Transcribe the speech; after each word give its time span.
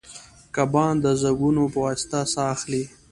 کبان 0.55 0.93
د 1.03 1.05
زګونو 1.21 1.63
په 1.73 1.79
واسطه 1.85 2.19
ساه 2.33 2.49
اخلي 2.55 2.83